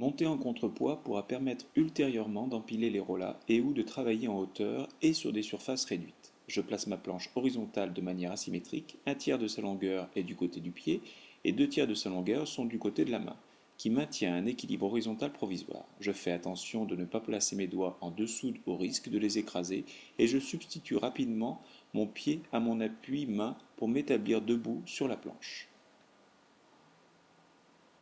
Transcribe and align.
Monter 0.00 0.24
en 0.24 0.38
contrepoids 0.38 1.02
pourra 1.04 1.28
permettre 1.28 1.66
ultérieurement 1.76 2.46
d'empiler 2.46 2.88
les 2.88 3.00
rolas 3.00 3.38
et 3.50 3.60
ou 3.60 3.74
de 3.74 3.82
travailler 3.82 4.28
en 4.28 4.38
hauteur 4.38 4.88
et 5.02 5.12
sur 5.12 5.30
des 5.30 5.42
surfaces 5.42 5.84
réduites. 5.84 6.32
Je 6.48 6.62
place 6.62 6.86
ma 6.86 6.96
planche 6.96 7.28
horizontale 7.36 7.92
de 7.92 8.00
manière 8.00 8.32
asymétrique, 8.32 8.96
un 9.04 9.14
tiers 9.14 9.38
de 9.38 9.46
sa 9.46 9.60
longueur 9.60 10.08
est 10.16 10.22
du 10.22 10.36
côté 10.36 10.60
du 10.60 10.70
pied 10.70 11.02
et 11.44 11.52
deux 11.52 11.68
tiers 11.68 11.86
de 11.86 11.92
sa 11.92 12.08
longueur 12.08 12.48
sont 12.48 12.64
du 12.64 12.78
côté 12.78 13.04
de 13.04 13.10
la 13.10 13.18
main, 13.18 13.36
qui 13.76 13.90
maintient 13.90 14.34
un 14.34 14.46
équilibre 14.46 14.86
horizontal 14.86 15.34
provisoire. 15.34 15.84
Je 16.00 16.12
fais 16.12 16.32
attention 16.32 16.86
de 16.86 16.96
ne 16.96 17.04
pas 17.04 17.20
placer 17.20 17.54
mes 17.54 17.66
doigts 17.66 17.98
en 18.00 18.10
dessous 18.10 18.54
au 18.64 18.78
risque 18.78 19.10
de 19.10 19.18
les 19.18 19.36
écraser 19.36 19.84
et 20.18 20.26
je 20.26 20.38
substitue 20.38 20.96
rapidement 20.96 21.60
mon 21.92 22.06
pied 22.06 22.40
à 22.52 22.60
mon 22.60 22.80
appui 22.80 23.26
main 23.26 23.54
pour 23.76 23.88
m'établir 23.88 24.40
debout 24.40 24.80
sur 24.86 25.08
la 25.08 25.18
planche. 25.18 25.68